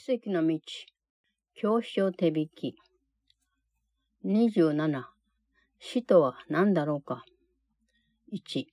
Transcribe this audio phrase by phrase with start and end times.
[0.00, 0.60] 奇跡の道。
[1.56, 2.76] 教師を手引き。
[4.24, 5.02] 27。
[5.80, 7.24] 死とは何だろうか。
[8.32, 8.66] 1。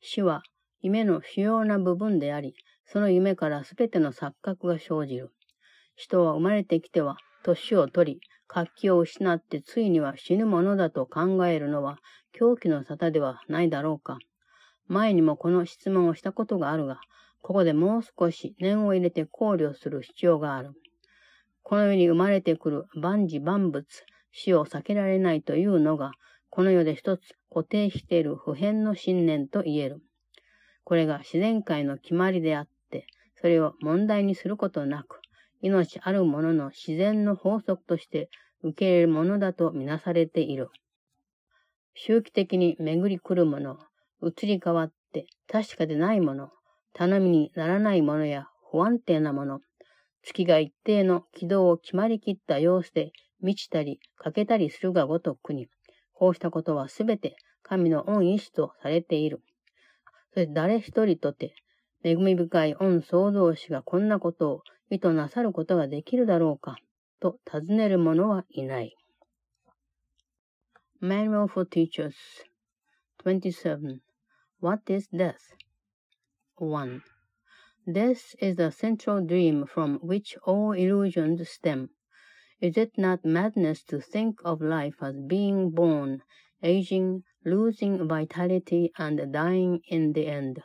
[0.00, 0.42] 死は
[0.80, 2.54] 夢の主要な部分であり、
[2.86, 5.34] その夢からすべての錯覚が生じる。
[5.96, 11.98] 人は生まれてきては、年を取り、活気を失ってついには死ぬものだと考えるのは
[12.32, 14.16] 狂気の沙汰ではないだろうか。
[14.88, 17.00] 前にもこの質問をしたことがあるが、
[17.44, 20.70] ここでもう少し念を入れて考慮する必要がある。
[21.62, 23.84] この世に生まれてくる万事万物、
[24.32, 26.12] 死を避けられないというのが、
[26.48, 30.00] この世で一つ固定している普遍の信念と言える。
[30.84, 35.20] これが自然界の決まりであって、それを問題にすることなく、
[35.60, 38.30] 命あるものの自然の法則として
[38.62, 40.70] 受け入れるものだとみなされている。
[41.92, 43.76] 周期的に巡り来るもの、
[44.22, 46.48] 移り変わって確かでないもの、
[46.94, 49.60] 頼みにならないものや不安定なもの、
[50.22, 55.68] 月が一定の軌道を決まりきった様子で満ちたり欠けたりするがごとくに、
[56.14, 59.42] こうしたことはすべて神の恩意志とされている。
[60.32, 61.54] そして誰一人とて、
[62.04, 66.76] 恵み深い恩創造主がこんなことを意図なさることができるだろうか、
[67.20, 68.96] と尋ねる者はいない。
[71.02, 72.14] Manual for Teachers
[73.24, 73.98] 27.
[74.60, 75.63] What is death?
[76.56, 77.02] 1.
[77.84, 81.90] This is the central dream from which all illusions stem.
[82.60, 86.22] Is it not madness to think of life as being born,
[86.62, 90.62] aging, losing vitality, and dying in the end?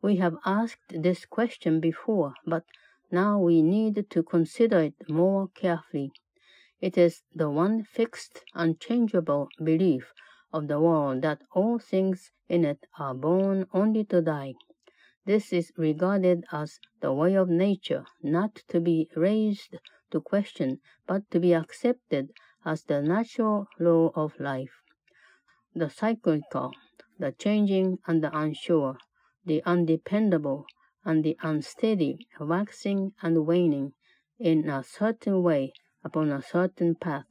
[0.00, 2.64] We have asked this question before, but
[3.10, 6.10] now we need to consider it more carefully.
[6.80, 10.14] It is the one fixed, unchangeable belief
[10.54, 14.54] of the world that all things in it are born only to die.
[15.28, 19.76] This is regarded as the way of nature, not to be raised
[20.10, 22.30] to question, but to be accepted
[22.64, 24.80] as the natural law of life.
[25.74, 26.72] The cyclical,
[27.18, 28.96] the changing and the unsure,
[29.44, 30.64] the undependable
[31.04, 33.92] and the unsteady, waxing and waning
[34.38, 37.26] in a certain way upon a certain path.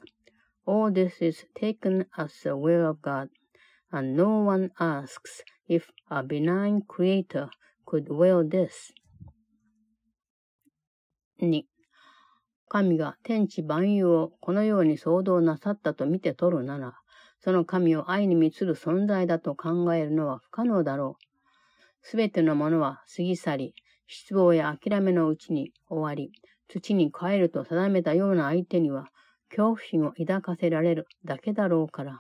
[0.68, 3.30] All this is taken as the will of God,
[3.92, 7.50] and no one asks if a benign creator
[7.88, 8.94] could will this.
[11.42, 11.64] 2.
[12.68, 16.96] 神が天地万有をこのように創造なさったと見て取るなら、
[17.40, 21.24] その神を愛に満つる存在だと考えるのは不可能だろう。
[22.02, 23.74] すべてのものは過ぎ去り、
[24.08, 26.32] 失望や諦めのうちに終わり、
[26.68, 29.08] 土に帰ると定めたような相手には、
[29.50, 32.18] 恐怖心を抱かせられるだけだろうから。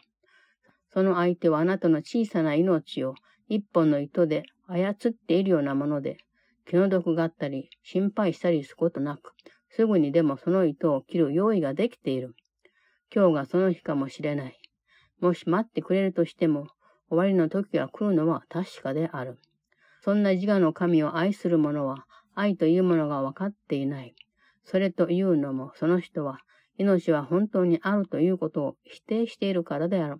[0.94, 3.16] その相手はあなたの小さな命を
[3.50, 6.18] 一本の糸で操っているようなもので、
[6.66, 9.34] 気の毒があったり、心配したりすることなく、
[9.70, 12.36] すぐにでもその糸を切る用意ができている。
[13.14, 14.60] 今日がその日かもしれない。
[15.22, 16.68] もし待ってくれるとしても、
[17.10, 19.38] 終わりの時が来るのは確かである。
[20.02, 24.14] そんな自我の神を愛する者は、愛というものが分かっていない。
[24.64, 26.40] それというのも、その人は、
[26.78, 30.18] 命は本当にあるということを否定しているからである。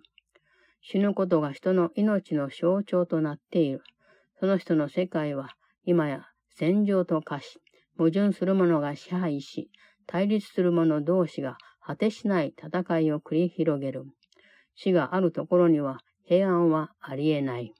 [0.80, 3.82] 死ぬことが人の命の象徴となっている。
[4.40, 7.60] その人の世界は今や戦場と化し、
[7.96, 9.70] 矛盾する者が支配し、
[10.06, 14.04] 対立する者同士が果てしない戦いを繰り広げる。
[14.74, 17.74] 死があるところには平安はありえない。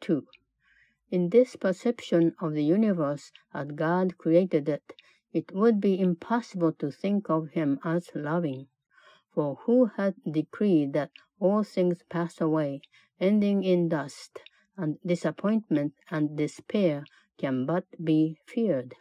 [0.00, 0.22] 2.
[1.12, 4.82] In this perception of the universe as God created it,
[5.32, 8.66] it would be impossible to think of him as loving.
[9.34, 12.80] For who had decreed that all things pass away,
[13.20, 14.40] ending in dust,
[14.76, 17.04] and disappointment and despair
[17.38, 18.94] can but be feared.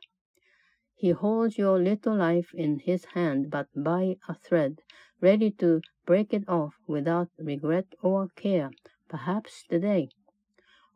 [0.96, 4.82] He holds your little life in his hand but by a thread,
[5.20, 8.72] ready to break it off without regret or care,
[9.08, 10.10] perhaps today.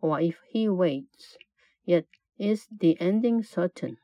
[0.02, 1.38] Or if he waits,
[1.86, 2.06] yet
[2.38, 3.98] is the ending certain.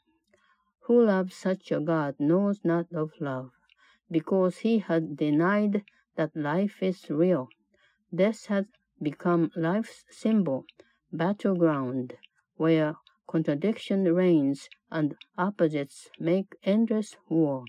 [0.86, 3.52] Who loves such a God knows not of love,
[4.10, 5.84] because he had denied
[6.16, 7.50] that life is real.
[8.14, 8.66] Death has
[9.02, 10.66] become life's symbol,
[11.12, 12.14] battleground,
[12.58, 12.96] where
[13.28, 17.64] contradiction reigns and opposites make endless war.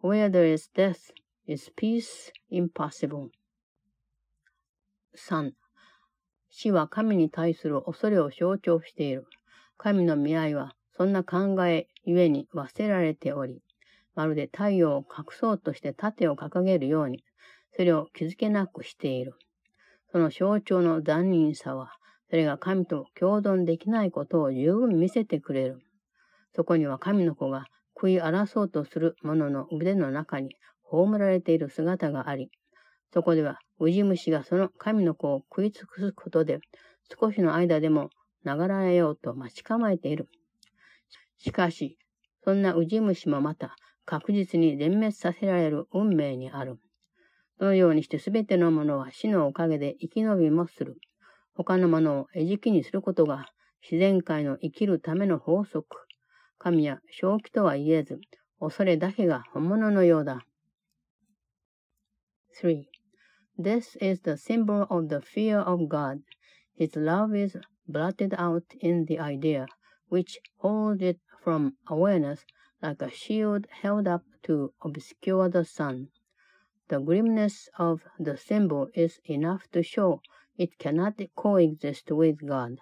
[0.00, 1.10] Where there is death,
[1.46, 3.30] is peace impossible.
[5.14, 5.52] 3.
[6.48, 9.26] 死は神に対する恐れを象徴している。
[9.76, 13.62] 神の見合いはそんな考えゆえに忘れられており、
[14.14, 17.24] まるで太陽を隠そうとして盾を掲げるように、
[17.76, 19.34] それを気づけなくしている。
[20.12, 21.92] その象徴の残忍さは、
[22.28, 25.80] それが神と共存できないことを十分見せてくれる。
[26.54, 32.50] そこには神の子が食い争うとする者の腕の中に葬られている姿があり、
[33.12, 36.60] そこではウジ虫がその神の子を食い尽くすことで、
[37.20, 38.10] 少しの間でも
[38.44, 40.28] 流らようと待ち構えている。
[41.38, 41.98] しかし、
[42.44, 46.78] そんなウジ虫もまた確実に全滅させられる運命にある。
[47.60, 50.96] そのようにしてすべてのものは死のおかげで生き延びもする。
[51.52, 53.44] 他のものを餌食にすることが
[53.82, 55.86] 自然界の生きるための法則。
[56.58, 58.18] 神や正気とは言えず、
[58.60, 60.46] 恐れだけが本物のようだ。
[62.62, 62.82] 3.
[63.58, 66.20] This is the symbol of the fear of God.
[66.78, 69.66] His love is blotted out in the idea,
[70.08, 72.46] which holds it from awareness
[72.80, 76.08] like a shield held up to obscure the sun.
[76.90, 80.22] The grimness of the symbol is enough to show
[80.58, 82.80] it cannot coexist with God.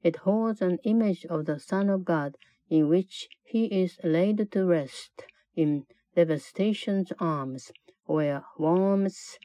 [0.00, 2.36] It holds an image of the Son of God
[2.70, 5.24] in which he is laid to rest
[5.56, 7.72] in devastation's arms,
[8.04, 9.38] where worms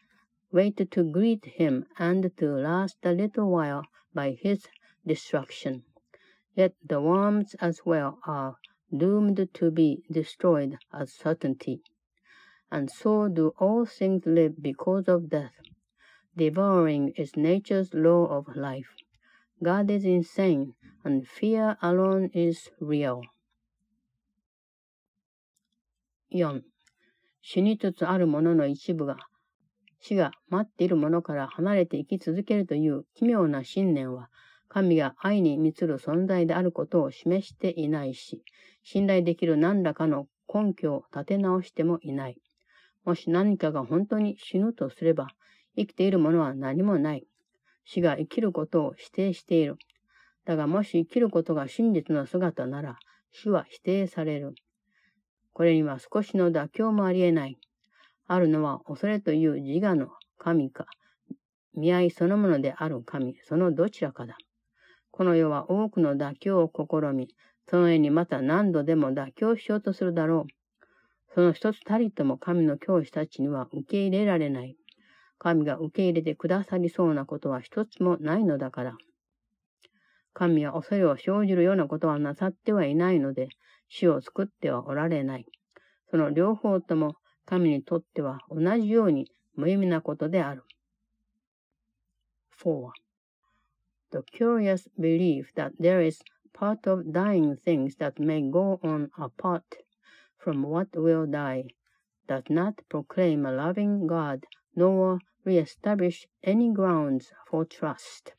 [0.51, 3.83] wait to greet him and to last a little while
[4.13, 4.67] by his
[5.07, 5.85] destruction.
[6.53, 8.57] Yet the worms as well are
[8.95, 11.81] doomed to be destroyed as certainty.
[12.69, 15.53] And so do all things live because of death.
[16.35, 18.89] Devouring is nature's law of life.
[19.63, 20.73] God is insane,
[21.03, 23.21] and fear alone is real.
[26.29, 26.61] 4.
[27.41, 29.17] 死につつあるものの一部が
[29.99, 34.29] 死が待っているものから離れて生き続けるという奇妙な信念は、
[34.69, 38.43] 神が愛に満つる存在であることを示していないし、
[38.83, 42.41] 信頼できる何らかの根拠を立て直してもいない。
[43.07, 45.29] もし何かが本当に死ぬとすれば、
[45.77, 47.25] 生きているものは何もない。
[47.85, 49.77] 死が生きることを否定している。
[50.43, 52.99] だがもし生きることが真実の姿なら、
[53.31, 54.55] 死は否定される。
[55.53, 57.57] これには少しの妥協もありえない。
[58.27, 60.85] あるのは恐れという自我の神か、
[61.75, 64.35] 見合いそのものである神、そのどちらかだ。
[65.11, 67.29] この世は多くの妥協を試み、
[67.69, 70.56] その絵にまた何度でも妥協しようとするだろう。
[71.37, 74.75] その一つたりとも神の教師たちには受け入れられない。
[75.37, 78.97] 神が受け入れてくださりそうなことは一つもないのだから。
[80.33, 83.49] 神は恐れを生じるようなことはなさってはいないので、
[83.87, 85.45] 死を作ってはおられない。
[86.09, 90.63] その両方とも神にとっては同じように無意味なことである。
[92.59, 92.89] 4.
[94.09, 96.19] The curious belief that there is
[96.51, 99.61] part of dying things that may go on apart
[100.47, 101.65] from what will die
[102.25, 104.45] does not proclaim a loving God
[104.77, 108.31] nor re-establish any grounds for trust.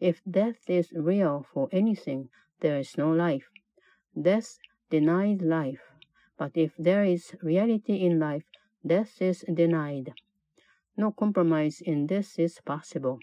[0.00, 3.46] If death is real for anything, there is no life.
[4.20, 4.58] Death
[4.90, 5.84] denies life.
[6.36, 8.46] But if there is reality in life,
[8.84, 10.14] death is denied.
[10.96, 13.20] No compromise in this is possible.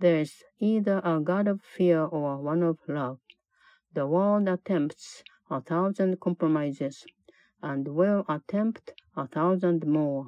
[0.00, 3.20] There is either a God of fear or one of love.
[3.94, 7.06] The world attempts a thousand compromises,
[7.61, 10.27] and will attempt a thousand more.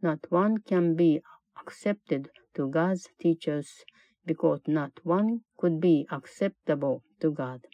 [0.00, 1.22] Not one can be
[1.60, 3.84] accepted to God's teachers
[4.26, 7.66] because not one could be acceptable to God.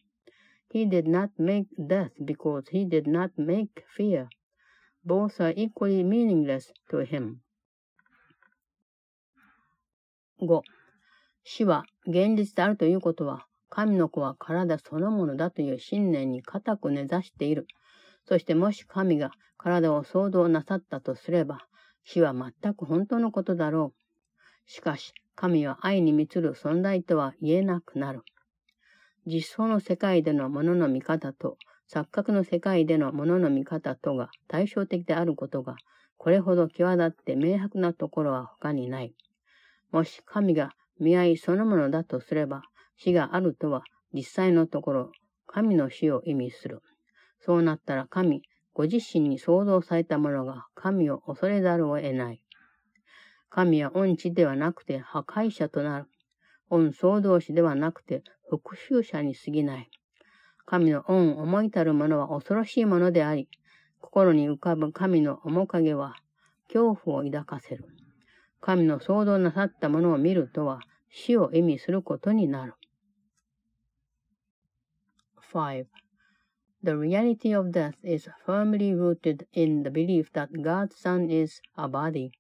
[0.71, 4.29] He did not make death because he did not make fear.
[5.05, 7.41] Both are equally meaningless to him.
[10.41, 10.63] 5.
[11.45, 17.67] 死は現実であるということは、神の子は体そのものだという信念に固く根ざしている。
[18.26, 21.68] そしてもし神が体を創造なさったとすれば、
[22.04, 24.72] 死は全く本当のことだろう。
[24.72, 28.22] しかし、神は愛に満つる存在とは言えなくなる。
[29.26, 31.58] 実相の世界でのものの見方と、
[31.92, 35.76] 錯覚の世界でのものの見方とが対照的であることが、
[36.18, 39.14] これほど際立って明白なところは他にない。
[39.92, 42.64] もし神が見合いそのものだとすれば、
[42.98, 45.12] 死があるとは実際のところ、
[45.48, 46.82] 神の死を意味する。
[47.46, 48.42] そうなったら神、
[48.74, 52.42] ご自身に創造されたものが神を恐れざるを得ない。
[53.50, 56.06] 神は恩知ではなくて破壊者となる。
[56.70, 59.90] 恩創造主ではなくて復讐者に過ぎない。
[60.66, 63.50] 神の恩思いたるものは恐ろしいものであり、
[64.00, 66.16] 心に浮かぶ神の面影は
[66.68, 67.86] 恐怖を抱かせる。
[68.62, 72.74] 神の創造なさったものを見るとは死を意味することになる。
[75.54, 75.86] 5.
[76.84, 81.88] The reality of death is firmly rooted in the belief that God's Son is a
[81.88, 82.34] body,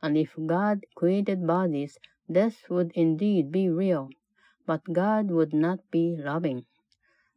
[0.00, 1.98] and if God created bodies,
[2.30, 4.10] Death would indeed be real,
[4.66, 6.66] but God would not be loving.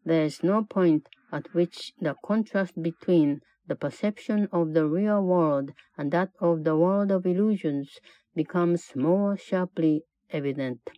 [0.03, 5.71] There is no point at which the contrast between the perception of the real world
[5.97, 7.99] and that of the world of illusions
[8.35, 10.89] becomes more sharply evident.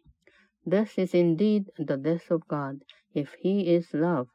[0.66, 4.28] This is indeed the death of God, if he is love,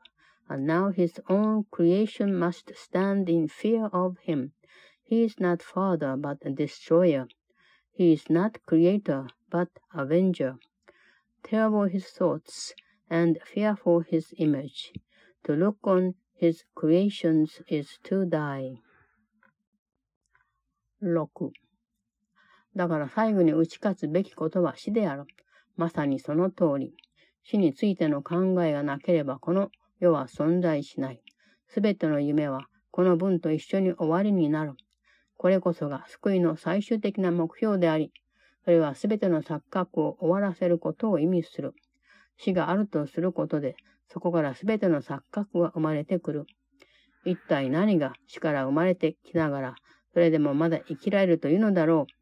[0.50, 4.52] and now his own creation must stand in fear of him.
[5.04, 7.28] He is not father, but destroyer.
[7.92, 10.56] He is not creator, but avenger.
[11.44, 12.74] Terrible his thoughts,
[13.10, 14.94] and fearful his image.
[15.44, 18.80] To look on his creations is to die.
[21.02, 21.52] 6.
[22.76, 25.26] だから最後に打ち勝つべきことは死である。
[25.76, 26.96] まさにその通り。
[27.44, 29.70] 死についての考えがなければこの
[30.01, 31.21] 世は存在しない。
[31.67, 34.73] すべての夢はこの文と一緒に終わりになる。
[35.37, 38.13] これこそが救いの最終的な目標であり、
[38.65, 41.75] それはすべての錯覚を終わらせることを意味する。
[42.37, 43.77] 死があるとすることで、
[44.09, 46.47] そこからすべての錯覚が生まれてくる。
[47.25, 49.75] 一体何が死から生まれてきながら、
[50.13, 52.13] それでもまだ生きられるというのだろう。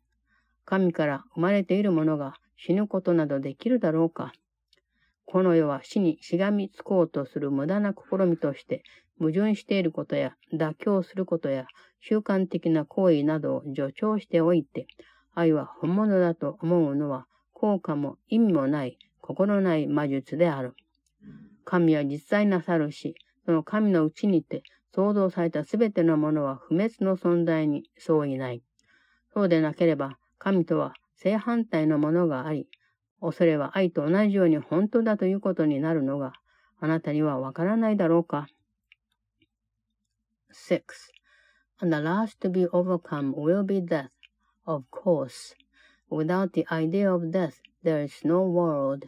[0.64, 4.33] 神から生まれているものが死ぬことなどできるだろうか。
[5.26, 8.83] この世は死にしがみつこうとする無駄な試みとして、
[9.18, 11.66] 矛盾していることや妥協することや
[12.00, 14.87] 習慣的な行為などを助長しておいて、
[15.35, 20.75] 愛は本物だと思うのは効果も意味もない心ない魔術である。
[21.64, 24.62] 神は実在なさるし、その神のうちにて
[24.95, 28.62] 創造されたすべてのものは不滅の存在に相違ない。
[29.35, 32.68] そうでなければ、神とは正反対のものがあり、
[33.22, 36.34] 恐れは愛と同じように本当だということになるのが、
[36.79, 38.48] あなたにはわからないだろうか。
[40.51, 40.81] 6.
[41.79, 44.12] And the last to be overcome will be death,
[44.65, 45.55] of course.
[46.10, 49.05] Without the idea of death, there is no world.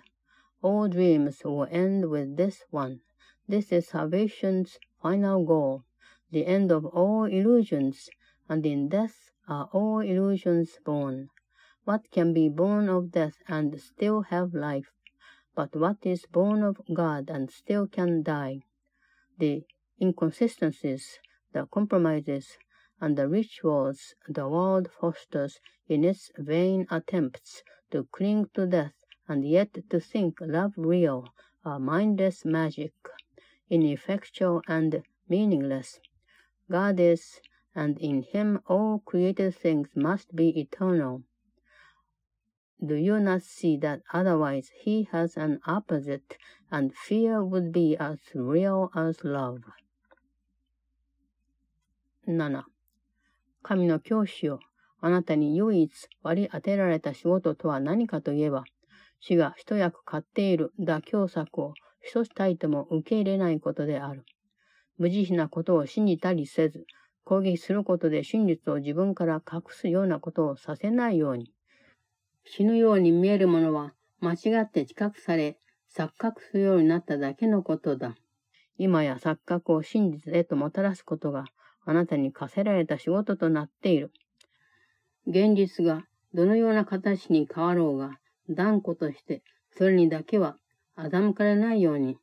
[0.61, 3.01] All dreams will end with this one.
[3.47, 5.83] This is salvation's final goal,
[6.31, 8.09] the end of all illusions,
[8.47, 11.29] and in death are all illusions born.
[11.88, 14.92] What can be born of death and still have life?
[15.54, 18.60] But what is born of God and still can die?
[19.38, 19.64] The
[19.98, 21.18] inconsistencies,
[21.54, 22.58] the compromises,
[23.00, 28.92] and the rituals the world fosters in its vain attempts to cling to death
[29.26, 31.32] and yet to think love real
[31.64, 32.92] are mindless magic,
[33.70, 36.00] ineffectual and meaningless.
[36.70, 37.40] God is,
[37.74, 41.22] and in him all created things must be eternal.
[42.80, 46.36] Do you not see that otherwise he has an opposite,
[46.70, 49.62] and fear would be as real as love?
[52.26, 52.64] 7.
[53.62, 54.60] 神の教師を
[55.00, 55.90] あなたに唯一
[56.22, 58.64] 割り当てられた仕事とは何かといえば、
[59.20, 64.24] 死が一役買っている妥協策を一つたりとも受け入れないことである。
[64.98, 66.86] 無慈悲なことを信じたりせず、
[67.24, 71.52] 攻撃することで真実を自分から隠すようなことをさせないように。
[72.50, 75.58] 死ぬように見えるものは間違って知覚され、
[75.94, 78.16] 錯覚するようになっただけのことだ。
[78.78, 81.44] 今や錯覚を真実へともたらすことが
[81.84, 84.12] あなたに課せられた仕事となっている。
[85.26, 89.42] 現実がどのような形に変わろうが、断固として
[89.76, 90.56] それにだけは
[90.96, 92.16] 欺かれないように、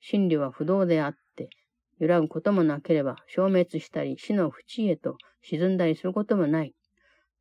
[0.00, 1.50] 真理は不動であって、
[1.98, 6.72] 揺らぐこともなければ消滅したり死の淵へと沈んだりすることもない。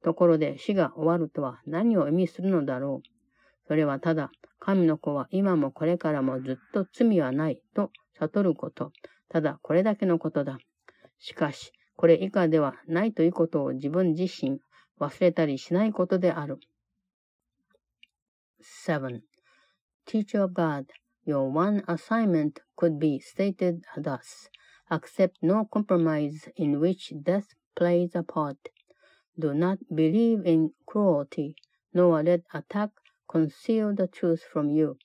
[0.05, 3.07] ところで死が終わるとは何を意味するのだろう。
[3.67, 8.91] それはただ、神の子は今もこれからもずっと罪はないと悟ること。
[9.29, 10.59] ただこれだけのことだ。
[11.17, 14.59] しかし、これ以下ではないということを自分自身
[14.99, 16.59] 忘れたりしないことである。
[18.87, 19.21] 7.
[20.05, 20.85] Teacher of God,
[21.25, 24.51] your one assignment could be stated thus.
[24.91, 28.57] Accept no compromise in which death plays a part.
[29.37, 31.55] Do not believe in cruelty,
[31.93, 32.91] nor let attack
[33.27, 34.97] conceal the truth from you.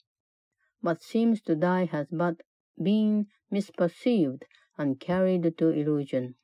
[0.81, 2.43] What seems to die has but
[2.81, 4.45] been misperceived
[4.79, 6.37] and carried to illusion.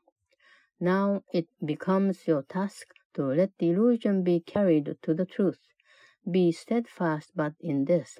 [0.81, 5.61] Now it becomes your task to let the illusion be carried to the truth.
[6.31, 8.19] Be steadfast but in this.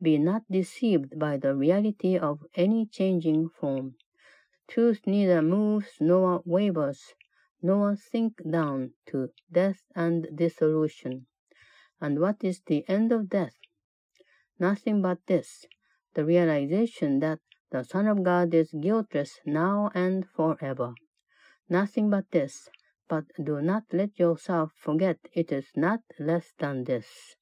[0.00, 3.96] Be not deceived by the reality of any changing form.
[4.68, 7.14] Truth neither moves nor wavers,
[7.62, 11.26] nor sink down to death and dissolution.
[12.00, 13.56] And what is the end of death?
[14.58, 15.66] Nothing but this,
[16.14, 17.40] the realization that
[17.70, 20.94] the Son of God is guiltless now and forever.
[21.68, 22.68] Nothing but this,
[23.08, 27.36] but do not let yourself forget it is not less than this.